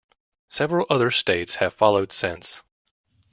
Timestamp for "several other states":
0.49-1.57